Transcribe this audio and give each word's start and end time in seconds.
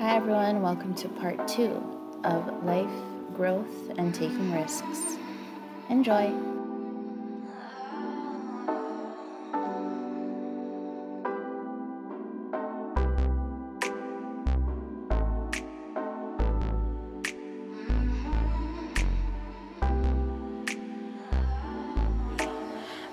Hi, 0.00 0.16
everyone. 0.16 0.62
Welcome 0.62 0.94
to 0.94 1.10
part 1.10 1.46
two 1.46 1.74
of 2.24 2.64
life, 2.64 2.88
growth, 3.36 3.90
and 3.98 4.14
taking 4.14 4.50
risks. 4.50 5.18
Enjoy. 5.90 6.32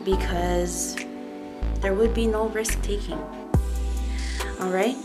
Because 0.05 0.95
there 1.81 1.93
would 1.93 2.13
be 2.13 2.27
no 2.27 2.47
risk 2.47 2.81
taking. 2.81 3.19
All 4.61 4.69
right? 4.69 4.95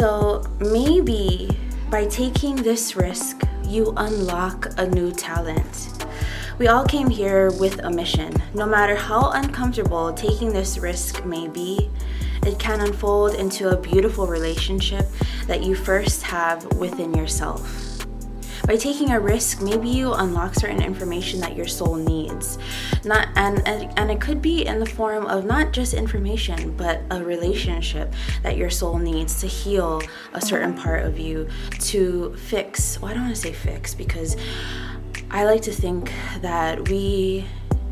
So 0.00 0.42
maybe 0.60 1.50
by 1.90 2.06
taking 2.06 2.56
this 2.56 2.96
risk, 2.96 3.42
you 3.68 3.92
unlock 3.98 4.72
a 4.78 4.86
new 4.86 5.12
talent. 5.12 6.06
We 6.58 6.68
all 6.68 6.86
came 6.86 7.10
here 7.10 7.50
with 7.60 7.80
a 7.80 7.90
mission. 7.90 8.32
No 8.54 8.64
matter 8.64 8.94
how 8.94 9.30
uncomfortable 9.32 10.10
taking 10.14 10.54
this 10.54 10.78
risk 10.78 11.26
may 11.26 11.48
be, 11.48 11.90
it 12.46 12.58
can 12.58 12.80
unfold 12.80 13.34
into 13.34 13.68
a 13.68 13.76
beautiful 13.76 14.26
relationship 14.26 15.04
that 15.46 15.62
you 15.62 15.74
first 15.74 16.22
have 16.22 16.64
within 16.78 17.12
yourself. 17.12 17.89
By 18.70 18.76
taking 18.76 19.10
a 19.10 19.18
risk, 19.18 19.60
maybe 19.60 19.88
you 19.88 20.12
unlock 20.12 20.54
certain 20.54 20.80
information 20.80 21.40
that 21.40 21.56
your 21.56 21.66
soul 21.66 21.96
needs. 21.96 22.56
Not 23.04 23.26
and, 23.34 23.66
and 23.66 23.98
and 23.98 24.12
it 24.12 24.20
could 24.20 24.40
be 24.40 24.64
in 24.64 24.78
the 24.78 24.86
form 24.86 25.26
of 25.26 25.44
not 25.44 25.72
just 25.72 25.92
information, 25.92 26.76
but 26.76 27.02
a 27.10 27.20
relationship 27.24 28.14
that 28.44 28.56
your 28.56 28.70
soul 28.70 28.96
needs 28.96 29.40
to 29.40 29.48
heal 29.48 30.00
a 30.34 30.40
certain 30.40 30.72
part 30.72 31.04
of 31.04 31.18
you, 31.18 31.48
to 31.80 32.36
fix. 32.36 33.00
Well, 33.00 33.10
I 33.10 33.14
don't 33.14 33.24
want 33.24 33.34
to 33.34 33.42
say 33.42 33.52
fix 33.52 33.92
because 33.92 34.36
I 35.32 35.46
like 35.46 35.62
to 35.62 35.72
think 35.72 36.12
that 36.40 36.88
we, 36.88 37.46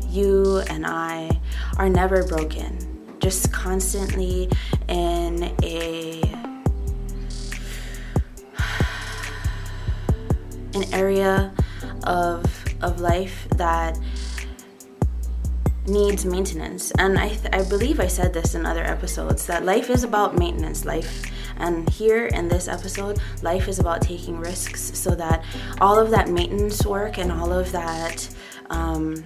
you 0.07 0.59
and 0.69 0.87
I, 0.87 1.41
are 1.77 1.89
never 1.89 2.25
broken. 2.25 3.17
Just 3.19 3.51
constantly 3.51 4.49
in 4.87 5.53
a 5.61 6.38
an 10.81 10.93
area 10.93 11.53
of 12.03 12.45
of 12.81 12.99
life 13.01 13.47
that 13.55 13.97
needs 15.87 16.25
maintenance. 16.25 16.91
And 16.99 17.17
I, 17.17 17.29
th- 17.29 17.49
I 17.51 17.63
believe 17.67 17.99
i 17.99 18.07
said 18.07 18.31
this 18.33 18.53
in 18.53 18.65
other 18.65 18.83
episodes 18.83 19.45
that 19.47 19.65
life 19.65 19.89
is 19.89 20.03
about 20.03 20.37
maintenance 20.37 20.85
life. 20.85 21.23
And 21.57 21.89
here 21.89 22.27
in 22.27 22.47
this 22.47 22.67
episode 22.67 23.19
life 23.41 23.67
is 23.67 23.79
about 23.79 24.01
taking 24.01 24.37
risks 24.39 24.97
so 24.97 25.15
that 25.15 25.43
all 25.81 25.97
of 25.99 26.09
that 26.11 26.29
maintenance 26.29 26.85
work 26.85 27.17
and 27.17 27.31
all 27.31 27.51
of 27.51 27.71
that 27.71 28.29
um, 28.69 29.23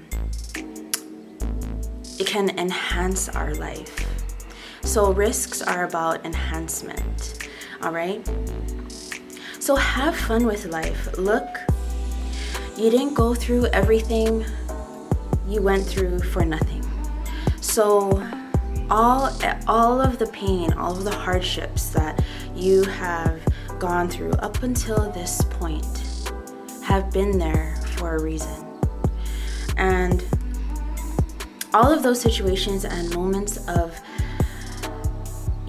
it 2.17 2.27
can 2.27 2.57
enhance 2.57 3.27
our 3.29 3.53
life. 3.55 4.07
So 4.81 5.11
risks 5.11 5.61
are 5.61 5.85
about 5.85 6.25
enhancement 6.25 7.49
all 7.83 7.91
right 7.91 8.25
so 9.63 9.77
have 9.77 10.13
fun 10.13 10.45
with 10.45 10.65
life. 10.65 11.17
Look, 11.17 11.47
you 12.75 12.89
didn't 12.89 13.13
go 13.13 13.33
through 13.33 13.67
everything 13.67 14.43
you 15.47 15.61
went 15.61 15.85
through 15.85 16.19
for 16.19 16.43
nothing. 16.43 16.83
So 17.61 18.21
all 18.91 19.31
all 19.65 20.01
of 20.01 20.19
the 20.19 20.27
pain, 20.27 20.73
all 20.73 20.97
of 20.97 21.05
the 21.05 21.15
hardships 21.15 21.91
that 21.91 22.21
you 22.53 22.83
have 22.83 23.39
gone 23.79 24.09
through 24.09 24.33
up 24.33 24.63
until 24.63 25.09
this 25.11 25.41
point 25.51 26.27
have 26.83 27.09
been 27.13 27.37
there 27.37 27.77
for 27.95 28.17
a 28.17 28.21
reason. 28.21 28.65
And 29.77 30.25
all 31.73 31.89
of 31.89 32.03
those 32.03 32.19
situations 32.19 32.83
and 32.83 33.15
moments 33.15 33.65
of 33.69 33.97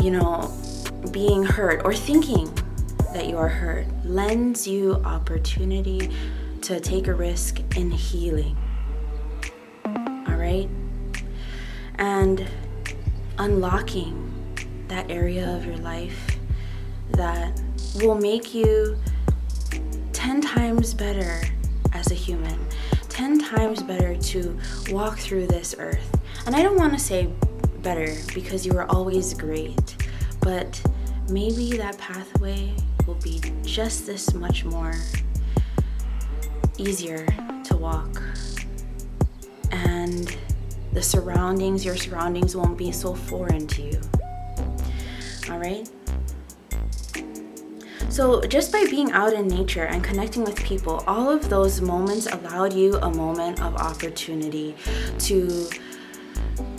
you 0.02 0.10
know 0.10 0.52
being 1.12 1.44
hurt 1.44 1.82
or 1.84 1.94
thinking 1.94 2.52
that 3.14 3.28
you 3.28 3.38
are 3.38 3.48
hurt 3.48 3.86
lends 4.04 4.66
you 4.66 4.94
opportunity 5.04 6.10
to 6.60 6.80
take 6.80 7.06
a 7.06 7.14
risk 7.14 7.60
in 7.76 7.88
healing. 7.88 8.56
All 9.86 10.34
right? 10.34 10.68
And 11.94 12.44
unlocking 13.38 14.32
that 14.88 15.08
area 15.12 15.48
of 15.56 15.64
your 15.64 15.76
life 15.76 16.38
that 17.12 17.60
will 18.02 18.16
make 18.16 18.52
you 18.52 18.98
10 20.12 20.40
times 20.40 20.92
better 20.92 21.40
as 21.92 22.10
a 22.10 22.14
human, 22.14 22.58
10 23.10 23.38
times 23.38 23.80
better 23.80 24.16
to 24.16 24.58
walk 24.90 25.20
through 25.20 25.46
this 25.46 25.76
earth. 25.78 26.20
And 26.46 26.56
I 26.56 26.62
don't 26.62 26.76
want 26.76 26.92
to 26.94 26.98
say 26.98 27.28
better 27.80 28.12
because 28.34 28.66
you 28.66 28.76
are 28.76 28.90
always 28.90 29.34
great, 29.34 29.96
but 30.40 30.82
maybe 31.28 31.76
that 31.76 31.96
pathway 31.96 32.74
will 33.14 33.22
be 33.22 33.40
just 33.62 34.06
this 34.06 34.34
much 34.34 34.64
more 34.64 34.94
easier 36.78 37.26
to 37.64 37.76
walk. 37.76 38.22
And 39.70 40.36
the 40.92 41.02
surroundings, 41.02 41.84
your 41.84 41.96
surroundings 41.96 42.56
won't 42.56 42.78
be 42.78 42.92
so 42.92 43.14
foreign 43.14 43.66
to 43.68 43.82
you. 43.82 44.00
All 45.50 45.58
right? 45.58 45.88
So, 48.08 48.42
just 48.42 48.70
by 48.70 48.86
being 48.88 49.10
out 49.10 49.32
in 49.32 49.48
nature 49.48 49.86
and 49.86 50.02
connecting 50.02 50.44
with 50.44 50.62
people, 50.62 51.02
all 51.06 51.28
of 51.30 51.48
those 51.48 51.80
moments 51.80 52.26
allowed 52.26 52.72
you 52.72 52.96
a 52.98 53.10
moment 53.10 53.60
of 53.60 53.74
opportunity 53.74 54.76
to 55.18 55.68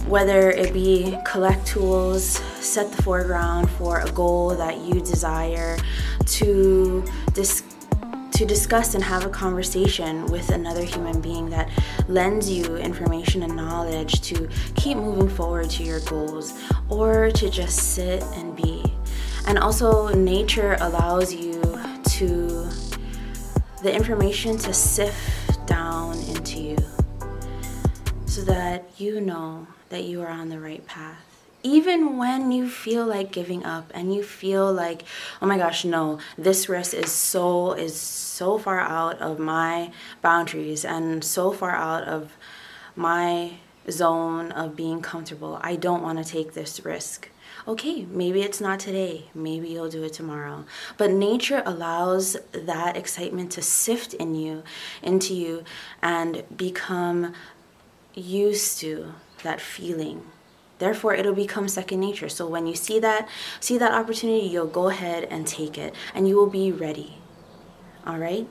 whether 0.07 0.51
it 0.51 0.73
be 0.73 1.17
collect 1.25 1.66
tools, 1.66 2.23
set 2.59 2.91
the 2.91 3.01
foreground 3.01 3.69
for 3.71 4.01
a 4.01 4.11
goal 4.11 4.49
that 4.55 4.77
you 4.79 5.01
desire, 5.01 5.77
to 6.25 7.03
dis- 7.33 7.63
to 8.31 8.45
discuss 8.45 8.95
and 8.95 9.03
have 9.03 9.25
a 9.25 9.29
conversation 9.29 10.25
with 10.25 10.49
another 10.49 10.83
human 10.83 11.21
being 11.21 11.49
that 11.49 11.69
lends 12.09 12.49
you 12.49 12.75
information 12.75 13.44
and 13.44 13.55
knowledge 13.55 14.19
to 14.19 14.49
keep 14.75 14.97
moving 14.97 15.29
forward 15.29 15.69
to 15.69 15.83
your 15.83 16.01
goals 16.01 16.53
or 16.89 17.31
to 17.31 17.49
just 17.49 17.94
sit 17.94 18.21
and 18.33 18.53
be. 18.53 18.83
And 19.47 19.57
also, 19.57 20.09
nature 20.09 20.75
allows 20.81 21.33
you 21.33 21.61
to 22.09 22.69
the 23.81 23.94
information 23.94 24.57
to 24.57 24.73
sift 24.73 25.65
down 25.65 26.17
into 26.23 26.59
you 26.59 26.77
so 28.25 28.41
that 28.41 28.89
you 28.97 29.21
know 29.21 29.65
that 29.90 30.03
you 30.03 30.22
are 30.22 30.29
on 30.29 30.50
the 30.50 30.59
right 30.59 30.85
path. 30.85 31.18
Even 31.63 32.18
when 32.18 32.51
you 32.51 32.69
feel 32.69 33.06
like 33.06 33.31
giving 33.31 33.66
up 33.66 33.91
and 33.94 34.13
you 34.13 34.22
feel 34.22 34.72
like 34.72 35.03
oh 35.41 35.47
my 35.47 35.57
gosh 35.57 35.84
no 35.84 36.19
this 36.38 36.69
risk 36.69 36.94
is 36.94 37.12
so 37.12 37.73
is 37.73 38.00
so 38.00 38.59
far 38.59 38.79
out 38.79 39.19
of 39.19 39.40
my 39.40 39.91
boundaries 40.22 40.85
and 40.85 41.24
so 41.24 41.51
far 41.51 41.72
out 41.72 42.03
of 42.03 42.34
my 42.95 43.53
zone 43.90 44.51
of 44.51 44.75
being 44.75 45.01
comfortable 45.01 45.59
i 45.63 45.75
don't 45.75 46.03
want 46.03 46.24
to 46.24 46.24
take 46.24 46.53
this 46.53 46.85
risk. 46.85 47.29
Okay 47.68 48.06
maybe 48.12 48.41
it's 48.44 48.62
not 48.62 48.79
today. 48.79 49.25
Maybe 49.34 49.69
you'll 49.69 49.90
do 49.90 50.03
it 50.03 50.13
tomorrow. 50.13 50.66
But 50.97 51.09
nature 51.09 51.63
allows 51.66 52.38
that 52.51 52.95
excitement 52.95 53.51
to 53.53 53.63
sift 53.63 54.13
in 54.13 54.35
you 54.35 54.62
into 55.01 55.34
you 55.34 55.63
and 56.01 56.44
become 56.56 57.34
used 58.13 58.79
to 58.81 59.13
that 59.45 59.61
feeling. 59.61 60.23
Therefore 60.78 61.13
it'll 61.13 61.33
become 61.33 61.69
second 61.69 62.01
nature. 62.01 62.28
So 62.28 62.45
when 62.45 62.67
you 62.67 62.75
see 62.75 63.00
that 63.00 63.29
see 63.59 63.78
that 63.78 63.94
opportunity 63.94 64.45
you'll 64.45 64.67
go 64.67 64.89
ahead 64.89 65.23
and 65.31 65.47
take 65.47 65.77
it 65.77 65.95
and 66.13 66.27
you 66.27 66.36
will 66.36 66.50
be 66.50 66.71
ready. 66.71 67.18
All 68.06 68.18
right? 68.18 68.47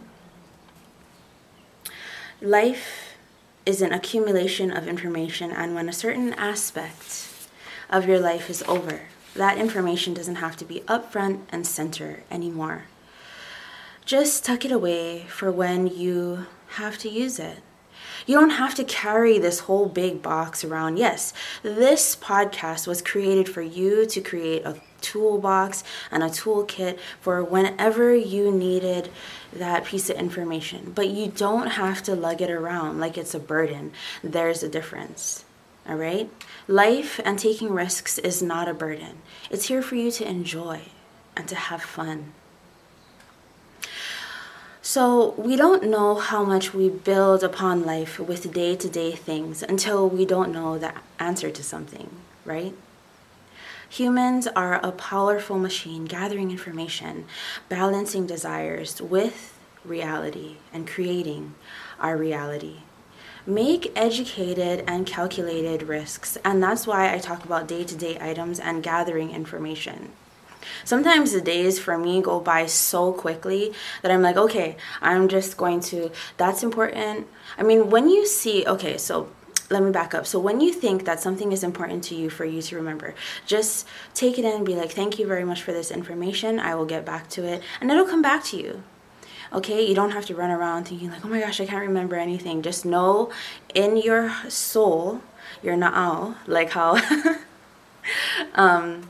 Life 2.41 3.17
is 3.67 3.82
an 3.82 3.93
accumulation 3.93 4.70
of 4.70 4.88
information 4.88 5.50
and 5.50 5.75
when 5.75 5.88
a 5.88 5.93
certain 5.93 6.32
aspect 6.35 7.29
of 7.91 8.08
your 8.08 8.19
life 8.19 8.49
is 8.49 8.62
over 8.64 9.02
that 9.35 9.58
information 9.58 10.14
doesn't 10.14 10.37
have 10.37 10.56
to 10.56 10.64
be 10.64 10.82
up 10.87 11.11
front 11.11 11.49
and 11.50 11.67
center 11.67 12.23
anymore. 12.31 12.85
Just 14.05 14.44
tuck 14.44 14.64
it 14.64 14.70
away 14.70 15.25
for 15.29 15.50
when 15.50 15.87
you 15.87 16.46
have 16.69 16.99
to 16.99 17.08
use 17.08 17.38
it 17.38 17.58
you 18.26 18.38
don't 18.38 18.50
have 18.50 18.75
to 18.76 18.85
carry 18.85 19.38
this 19.38 19.61
whole 19.61 19.88
big 19.88 20.23
box 20.23 20.64
around. 20.64 20.96
Yes, 20.96 21.32
this 21.62 22.17
podcast 22.17 22.87
was 22.87 23.02
created 23.02 23.49
for 23.49 23.62
you 23.62 24.06
to 24.06 24.20
create 24.20 24.64
a 24.64 24.81
toolbox 25.00 25.85
and 26.11 26.23
a 26.23 26.29
toolkit 26.29 26.99
for 27.20 27.44
whenever 27.44 28.14
you 28.14 28.50
needed 28.50 29.11
that 29.52 29.85
piece 29.85 30.08
of 30.08 30.17
information. 30.17 30.93
But 30.94 31.08
you 31.08 31.29
don't 31.29 31.69
have 31.73 32.02
to 32.05 32.14
lug 32.14 32.41
it 32.41 32.50
around 32.50 33.00
like 33.00 33.19
it's 33.19 33.35
a 33.35 33.41
burden. 33.41 33.93
There's 34.23 34.62
a 34.62 34.69
difference. 34.69 35.44
All 35.87 35.96
right? 35.96 36.31
Life 36.67 37.20
and 37.25 37.38
taking 37.38 37.70
risks 37.70 38.17
is 38.19 38.43
not 38.43 38.69
a 38.69 38.75
burden, 38.75 39.19
it's 39.50 39.69
here 39.69 39.82
for 39.82 39.96
you 39.96 40.11
to 40.12 40.29
enjoy. 40.29 40.81
and 41.37 41.49
to 41.49 41.56
have 41.56 41.82
fun. 41.82 42.32
So, 44.86 45.31
we 45.38 45.56
don't 45.56 45.84
know 45.84 46.16
how 46.16 46.44
much 46.44 46.75
we 46.75 46.90
build 46.90 47.42
upon 47.42 47.86
life 47.86 48.20
with 48.20 48.52
day 48.52 48.76
to 48.76 48.86
day 48.86 49.12
things 49.12 49.62
until 49.62 50.10
we 50.10 50.26
don't 50.26 50.52
know 50.52 50.76
the 50.76 50.92
answer 51.19 51.50
to 51.50 51.62
something, 51.62 52.10
right? 52.44 52.75
Humans 53.88 54.46
are 54.48 54.75
a 54.75 54.92
powerful 54.92 55.58
machine 55.58 56.04
gathering 56.04 56.50
information, 56.50 57.25
balancing 57.70 58.26
desires 58.26 59.00
with 59.00 59.58
reality, 59.86 60.56
and 60.70 60.86
creating 60.86 61.54
our 61.98 62.19
reality. 62.19 62.81
Make 63.46 63.90
educated 63.96 64.84
and 64.86 65.06
calculated 65.06 65.84
risks, 65.84 66.36
and 66.44 66.62
that's 66.62 66.86
why 66.86 67.10
I 67.10 67.16
talk 67.20 67.42
about 67.42 67.69
day 67.69 67.84
to 67.84 67.96
day 67.96 68.19
items 68.20 68.60
and 68.60 68.82
gathering 68.82 69.31
information. 69.31 70.12
Sometimes 70.84 71.32
the 71.32 71.40
days 71.40 71.78
for 71.78 71.99
me 71.99 72.22
go 72.22 72.40
by 72.40 72.66
so 72.66 73.12
quickly 73.12 73.72
that 74.02 74.11
I'm 74.11 74.22
like, 74.22 74.37
okay, 74.37 74.76
I'm 75.00 75.28
just 75.28 75.56
going 75.56 75.81
to, 75.81 76.11
that's 76.37 76.62
important. 76.62 77.26
I 77.58 77.62
mean, 77.62 77.90
when 77.90 78.08
you 78.08 78.26
see, 78.26 78.66
okay, 78.66 78.99
so 78.99 79.28
let 79.70 79.82
me 79.82 79.90
back 79.90 80.14
up. 80.14 80.26
So 80.26 80.38
when 80.38 80.61
you 80.61 80.72
think 80.72 81.05
that 81.05 81.20
something 81.20 81.52
is 81.52 81.64
important 81.64 82.05
to 82.05 82.14
you 82.14 82.31
for 82.31 82.44
you 82.44 82.61
to 82.62 82.76
remember, 82.76 83.14
just 83.46 83.87
take 84.14 84.38
it 84.38 84.44
in 84.44 84.52
and 84.52 84.66
be 84.66 84.75
like, 84.75 84.93
thank 84.93 85.19
you 85.19 85.26
very 85.26 85.44
much 85.44 85.62
for 85.62 85.72
this 85.72 85.90
information. 85.90 86.61
I 86.61 86.75
will 86.75 86.84
get 86.84 87.05
back 87.05 87.28
to 87.31 87.44
it 87.44 87.62
and 87.81 87.90
it'll 87.90 88.06
come 88.06 88.22
back 88.22 88.44
to 88.44 88.56
you. 88.56 88.82
Okay, 89.52 89.87
you 89.87 89.94
don't 89.94 90.10
have 90.10 90.26
to 90.26 90.34
run 90.34 90.50
around 90.50 90.84
thinking 90.84 91.10
like, 91.10 91.25
oh 91.25 91.28
my 91.28 91.40
gosh, 91.40 91.60
I 91.60 91.67
can't 91.67 91.87
remember 91.87 92.17
anything. 92.17 92.62
Just 92.62 92.84
know 92.84 93.31
in 93.75 93.96
your 93.96 94.34
soul, 94.49 95.22
you're 95.62 95.76
na'au, 95.76 96.37
like 96.46 96.70
how 96.70 97.00
um, 98.55 99.08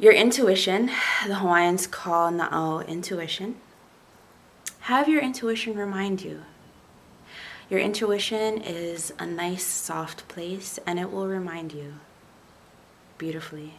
your 0.00 0.12
intuition, 0.12 0.86
the 1.26 1.36
Hawaiians 1.36 1.86
call 1.86 2.32
na'au 2.32 2.86
intuition. 2.88 3.56
Have 4.80 5.08
your 5.08 5.20
intuition 5.20 5.76
remind 5.76 6.22
you. 6.22 6.42
Your 7.68 7.78
intuition 7.78 8.60
is 8.62 9.12
a 9.18 9.26
nice, 9.26 9.64
soft 9.64 10.26
place, 10.26 10.80
and 10.86 10.98
it 10.98 11.12
will 11.12 11.28
remind 11.28 11.72
you 11.72 11.94
beautifully. 13.16 13.74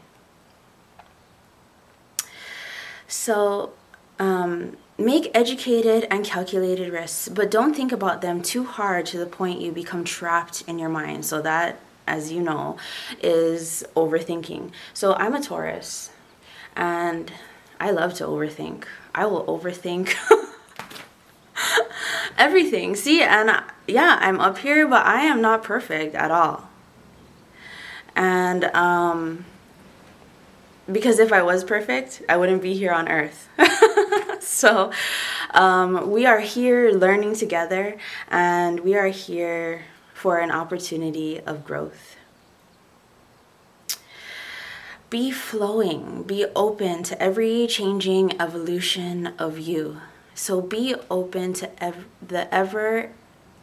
So, 3.07 3.73
um, 4.17 4.77
make 4.97 5.29
educated 5.33 6.07
and 6.09 6.23
calculated 6.23 6.93
risks, 6.93 7.27
but 7.27 7.51
don't 7.51 7.75
think 7.75 7.91
about 7.91 8.21
them 8.21 8.41
too 8.41 8.63
hard 8.63 9.05
to 9.07 9.17
the 9.17 9.25
point 9.25 9.59
you 9.59 9.73
become 9.73 10.05
trapped 10.05 10.63
in 10.67 10.79
your 10.79 10.87
mind. 10.87 11.25
So, 11.25 11.41
that 11.41 11.79
as 12.07 12.31
you 12.31 12.41
know, 12.41 12.77
is 13.21 13.83
overthinking. 13.95 14.71
So 14.93 15.13
I'm 15.13 15.35
a 15.35 15.41
Taurus 15.41 16.09
and 16.75 17.31
I 17.79 17.91
love 17.91 18.13
to 18.15 18.25
overthink. 18.25 18.85
I 19.13 19.25
will 19.25 19.43
overthink 19.45 20.15
everything. 22.37 22.95
See, 22.95 23.21
and 23.21 23.63
yeah, 23.87 24.17
I'm 24.21 24.39
up 24.39 24.59
here, 24.59 24.87
but 24.87 25.05
I 25.05 25.21
am 25.21 25.41
not 25.41 25.63
perfect 25.63 26.15
at 26.15 26.31
all. 26.31 26.69
And 28.15 28.65
um, 28.65 29.45
because 30.91 31.19
if 31.19 31.31
I 31.31 31.41
was 31.41 31.63
perfect, 31.63 32.21
I 32.27 32.37
wouldn't 32.37 32.61
be 32.61 32.73
here 32.73 32.91
on 32.91 33.07
earth. 33.07 33.47
so 34.41 34.91
um, 35.51 36.11
we 36.11 36.25
are 36.25 36.39
here 36.39 36.91
learning 36.91 37.35
together, 37.35 37.97
and 38.29 38.81
we 38.81 38.95
are 38.95 39.07
here 39.07 39.83
for 40.21 40.37
an 40.37 40.51
opportunity 40.51 41.39
of 41.47 41.65
growth. 41.65 42.15
Be 45.09 45.31
flowing, 45.31 46.21
be 46.21 46.45
open 46.55 47.01
to 47.09 47.19
every 47.19 47.65
changing 47.65 48.39
evolution 48.39 49.33
of 49.39 49.57
you. 49.57 49.97
So 50.35 50.61
be 50.61 50.93
open 51.09 51.53
to 51.53 51.83
ev- 51.83 52.05
the 52.21 52.53
ever 52.53 53.09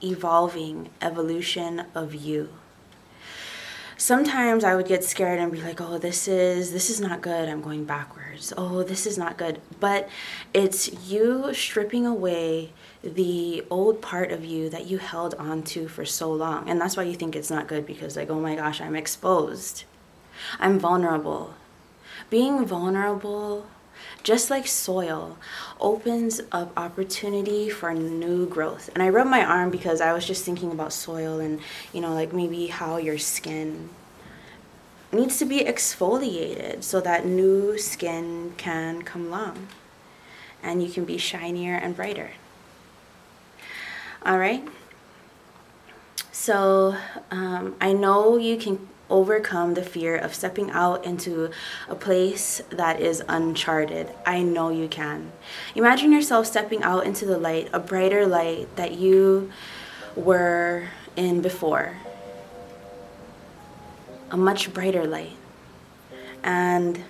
evolving 0.03 0.91
evolution 1.01 1.85
of 1.95 2.13
you. 2.13 2.49
Sometimes 4.01 4.63
I 4.63 4.77
would 4.77 4.87
get 4.87 5.03
scared 5.03 5.41
and 5.41 5.51
be 5.51 5.61
like, 5.61 5.81
"Oh, 5.81 5.99
this 5.99 6.29
is 6.29 6.71
this 6.71 6.89
is 6.89 7.01
not 7.01 7.21
good. 7.21 7.49
I'm 7.49 7.61
going 7.61 7.85
backwards. 7.85 8.53
Oh, 8.57 8.85
this 8.85 9.07
is 9.07 9.19
not 9.19 9.37
good." 9.37 9.61
But 9.81 10.09
it's 10.55 11.11
you 11.11 11.53
stripping 11.53 12.07
away 12.07 12.73
the 13.03 13.65
old 13.69 14.01
part 14.01 14.31
of 14.31 14.45
you 14.45 14.71
that 14.71 14.87
you 14.87 14.99
held 14.99 15.35
on 15.35 15.65
to 15.65 15.89
for 15.89 16.05
so 16.05 16.33
long. 16.33 16.69
And 16.69 16.81
that's 16.81 16.97
why 16.97 17.03
you 17.03 17.15
think 17.15 17.35
it's 17.35 17.51
not 17.51 17.67
good 17.67 17.87
because, 17.87 18.17
like, 18.17 18.31
oh 18.31 18.39
my 18.41 18.55
gosh, 18.55 18.81
I'm 18.81 18.95
exposed. 18.95 19.83
I'm 20.61 20.79
vulnerable. 20.79 21.55
Being 22.31 22.65
vulnerable, 22.65 23.67
just 24.23 24.51
like 24.51 24.67
soil, 24.67 25.39
opens 25.81 26.41
up 26.53 26.73
opportunity 26.77 27.69
for 27.69 27.95
new 27.95 28.47
growth. 28.47 28.91
And 28.95 29.03
I 29.03 29.09
rubbed 29.09 29.31
my 29.31 29.45
arm 29.45 29.71
because 29.71 30.01
I 30.01 30.13
was 30.13 30.27
just 30.27 30.45
thinking 30.45 30.73
about 30.73 30.93
soil 30.93 31.41
and, 31.41 31.61
you 31.93 32.01
know, 32.01 32.13
like 32.15 32.33
maybe 32.33 32.67
how 32.67 32.97
your 32.97 33.19
skin 33.19 33.91
needs 35.13 35.39
to 35.39 35.45
be 35.45 35.61
exfoliated 35.61 36.83
so 36.83 37.01
that 37.01 37.25
new 37.25 37.79
skin 37.79 38.53
can 38.57 39.03
come 39.03 39.27
along 39.27 39.69
and 40.63 40.83
you 40.83 40.91
can 40.91 41.05
be 41.05 41.17
shinier 41.17 41.75
and 41.75 41.97
brighter. 41.97 42.33
All 44.25 44.39
right. 44.39 44.67
So 46.33 46.97
um, 47.31 47.77
I 47.81 47.93
know 47.93 48.37
you 48.37 48.57
can 48.57 48.89
overcome 49.11 49.75
the 49.75 49.83
fear 49.83 50.17
of 50.17 50.35
stepping 50.35 50.71
out 50.71 51.05
into 51.05 51.51
a 51.89 51.95
place 51.95 52.61
that 52.71 53.01
is 53.01 53.23
uncharted. 53.29 54.09
I 54.27 54.43
know 54.43 54.71
you 54.71 54.89
can. 54.89 55.33
Imagine 55.75 56.13
yourself 56.13 56.47
stepping 56.47 56.83
out 56.83 57.07
into 57.07 57.25
the 57.25 57.39
light, 57.39 57.69
a 57.73 57.81
brighter 57.81 58.27
light 58.27 58.75
that 58.77 58.93
you 58.93 59.51
were 60.15 60.89
in 61.17 61.41
before. 61.41 61.97
A 64.31 64.37
much 64.37 64.73
brighter 64.73 65.07
light. 65.07 65.37
And 66.43 67.05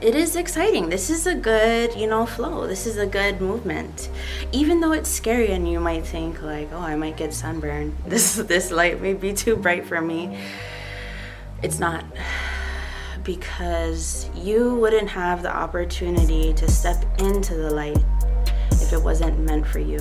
it 0.00 0.14
is 0.14 0.36
exciting. 0.36 0.90
This 0.90 1.08
is 1.08 1.26
a 1.26 1.34
good, 1.34 1.94
you 1.94 2.06
know, 2.06 2.26
flow. 2.26 2.66
This 2.66 2.86
is 2.86 2.98
a 2.98 3.06
good 3.06 3.40
movement. 3.40 4.10
Even 4.52 4.80
though 4.80 4.92
it's 4.92 5.08
scary 5.08 5.52
and 5.52 5.70
you 5.70 5.80
might 5.80 6.06
think 6.06 6.42
like, 6.42 6.68
"Oh, 6.72 6.78
I 6.78 6.96
might 6.96 7.16
get 7.16 7.32
sunburned. 7.32 7.96
This 8.06 8.34
this 8.34 8.70
light 8.70 9.00
may 9.00 9.14
be 9.14 9.32
too 9.32 9.56
bright 9.56 9.86
for 9.86 10.00
me." 10.00 10.38
It's 11.64 11.78
not 11.78 12.04
because 13.22 14.28
you 14.34 14.74
wouldn't 14.74 15.08
have 15.08 15.42
the 15.42 15.50
opportunity 15.50 16.52
to 16.52 16.70
step 16.70 17.02
into 17.18 17.54
the 17.54 17.70
light 17.70 18.04
if 18.72 18.92
it 18.92 19.02
wasn't 19.02 19.38
meant 19.40 19.66
for 19.66 19.78
you. 19.78 19.98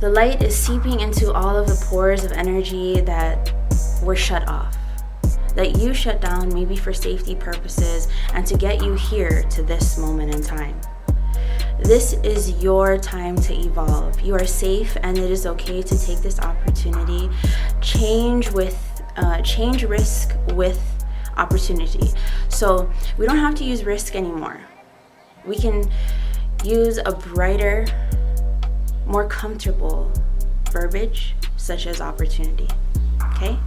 The 0.00 0.10
light 0.10 0.42
is 0.42 0.56
seeping 0.56 0.98
into 0.98 1.32
all 1.32 1.56
of 1.56 1.68
the 1.68 1.80
pores 1.86 2.24
of 2.24 2.32
energy 2.32 3.00
that 3.02 3.54
were 4.02 4.16
shut 4.16 4.48
off 4.48 4.76
that 5.54 5.78
you 5.78 5.92
shut 5.92 6.20
down 6.20 6.52
maybe 6.54 6.76
for 6.76 6.92
safety 6.92 7.34
purposes 7.34 8.08
and 8.34 8.46
to 8.46 8.56
get 8.56 8.82
you 8.82 8.94
here 8.94 9.42
to 9.50 9.62
this 9.62 9.98
moment 9.98 10.34
in 10.34 10.42
time. 10.42 10.80
This 11.82 12.12
is 12.22 12.62
your 12.62 12.98
time 12.98 13.36
to 13.36 13.54
evolve. 13.54 14.20
You 14.20 14.34
are 14.34 14.46
safe, 14.46 14.96
and 15.02 15.18
it 15.18 15.30
is 15.30 15.46
okay 15.46 15.82
to 15.82 15.98
take 15.98 16.18
this 16.18 16.38
opportunity. 16.38 17.28
Change 17.80 18.50
with 18.50 18.78
uh, 19.16 19.40
change 19.42 19.84
risk 19.84 20.34
with 20.54 20.80
opportunity. 21.36 22.10
So 22.48 22.90
we 23.18 23.26
don't 23.26 23.38
have 23.38 23.54
to 23.56 23.64
use 23.64 23.84
risk 23.84 24.14
anymore. 24.14 24.60
We 25.44 25.56
can 25.56 25.90
use 26.64 26.98
a 26.98 27.12
brighter, 27.12 27.86
more 29.06 29.26
comfortable 29.26 30.12
verbiage, 30.70 31.34
such 31.56 31.86
as 31.86 32.00
opportunity. 32.00 32.68
Okay. 33.34 33.58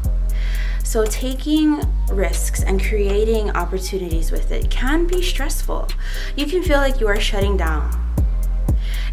So, 0.84 1.06
taking 1.06 1.82
risks 2.12 2.62
and 2.62 2.84
creating 2.84 3.52
opportunities 3.52 4.32
with 4.32 4.52
it 4.52 4.70
can 4.70 5.08
be 5.08 5.24
stressful. 5.24 5.88
You 6.36 6.46
can 6.46 6.62
feel 6.62 6.78
like 6.78 7.00
you 7.00 7.08
are 7.08 7.20
shutting 7.20 7.58
down. 7.58 8.03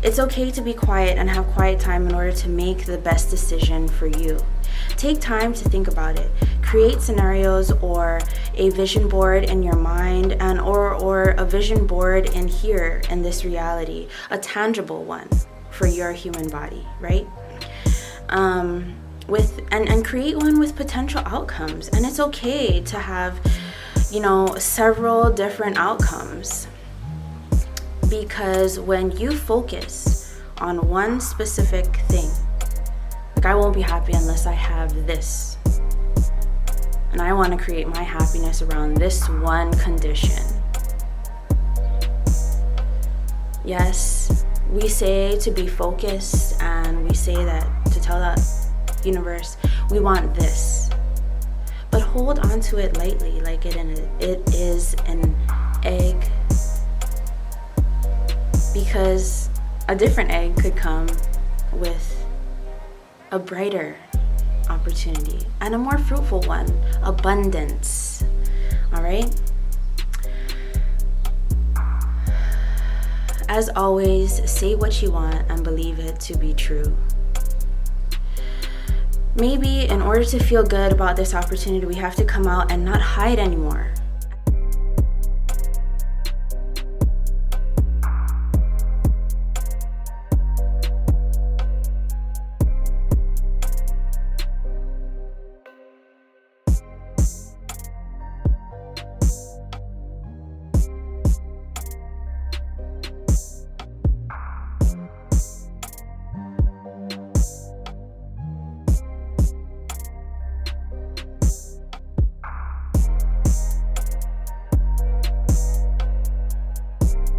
It's 0.02 0.19
okay 0.19 0.50
to 0.50 0.62
be 0.62 0.73
quiet 0.73 1.19
and 1.19 1.28
have 1.28 1.47
quiet 1.49 1.78
time 1.78 2.07
in 2.07 2.14
order 2.14 2.33
to 2.33 2.49
make 2.49 2.87
the 2.87 2.97
best 2.97 3.28
decision 3.28 3.87
for 3.87 4.07
you. 4.07 4.38
Take 4.97 5.21
time 5.21 5.52
to 5.52 5.69
think 5.69 5.88
about 5.88 6.19
it. 6.19 6.30
Create 6.62 7.02
scenarios 7.02 7.71
or 7.83 8.21
a 8.54 8.71
vision 8.71 9.09
board 9.09 9.45
in 9.45 9.62
your 9.62 9.76
mind 9.76 10.33
and 10.40 10.59
or 10.59 10.95
or 10.95 11.30
a 11.33 11.45
vision 11.45 11.87
board 11.87 12.30
in 12.30 12.49
here 12.49 13.02
in 13.11 13.21
this 13.21 13.45
reality, 13.45 14.09
a 14.30 14.38
tangible 14.38 15.04
one 15.04 15.28
for 15.71 15.87
your 15.87 16.12
human 16.12 16.49
body, 16.49 16.87
right? 16.99 17.26
Um 18.30 18.95
with 19.28 19.61
and, 19.71 19.88
and 19.88 20.04
create 20.04 20.37
one 20.37 20.59
with 20.59 20.75
potential 20.75 21.23
outcomes 21.26 21.88
and 21.88 22.04
it's 22.04 22.19
okay 22.19 22.80
to 22.80 22.99
have 22.99 23.38
you 24.11 24.21
know 24.21 24.57
several 24.57 25.30
different 25.30 25.76
outcomes 25.76 26.66
because 28.10 28.78
when 28.78 29.10
you 29.12 29.30
focus 29.30 30.40
on 30.58 30.88
one 30.88 31.20
specific 31.20 31.86
thing 32.08 32.30
like 33.36 33.46
i 33.46 33.54
won't 33.54 33.74
be 33.74 33.80
happy 33.80 34.12
unless 34.12 34.46
i 34.46 34.52
have 34.52 35.06
this 35.06 35.56
And 37.12 37.20
I 37.20 37.32
want 37.32 37.50
to 37.50 37.58
create 37.62 37.88
my 37.88 38.02
happiness 38.02 38.62
around 38.62 38.96
this 38.96 39.28
one 39.28 39.72
condition. 39.78 40.44
Yes, 43.64 44.44
we 44.70 44.88
say 44.88 45.36
to 45.40 45.50
be 45.50 45.66
focused 45.66 46.60
and 46.62 47.08
we 47.08 47.14
say 47.14 47.34
that 47.34 47.66
to 47.92 48.00
tell 48.00 48.20
that 48.20 48.40
universe, 49.04 49.56
we 49.90 49.98
want 49.98 50.34
this. 50.36 50.88
But 51.90 52.02
hold 52.02 52.38
on 52.38 52.60
to 52.60 52.78
it 52.78 52.96
lightly, 52.96 53.40
like 53.40 53.66
it, 53.66 53.76
it 54.20 54.54
is 54.54 54.94
an 55.06 55.34
a 59.90 59.97
different 59.97 60.30
egg 60.30 60.56
could 60.56 60.76
come 60.76 61.09
with 61.73 62.25
a 63.32 63.38
brighter 63.40 63.97
opportunity 64.68 65.44
and 65.61 65.75
a 65.75 65.78
more 65.78 65.99
fruitful 65.99 66.40
one 66.42 66.73
abundance. 67.02 68.23
All 68.94 69.02
right? 69.02 69.35
As 73.49 73.68
always, 73.75 74.49
say 74.49 74.76
what 74.76 75.02
you 75.02 75.11
want 75.11 75.50
and 75.50 75.64
believe 75.64 75.99
it 75.99 76.20
to 76.20 76.38
be 76.38 76.54
true. 76.54 76.97
Maybe 79.35 79.88
in 79.88 80.00
order 80.00 80.25
to 80.25 80.38
feel 80.38 80.62
good 80.62 80.92
about 80.92 81.16
this 81.16 81.35
opportunity, 81.35 81.85
we 81.85 81.97
have 81.97 82.14
to 82.14 82.25
come 82.25 82.47
out 82.47 82.70
and 82.70 82.85
not 82.85 83.00
hide 83.00 83.40
anymore. 83.40 83.92